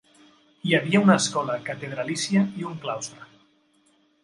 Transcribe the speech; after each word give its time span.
Hi 0.67 0.71
havia 0.77 1.01
una 1.07 1.17
escola 1.23 1.59
catedralícia 1.69 2.43
i 2.63 2.69
un 2.73 2.83
claustre. 2.87 3.31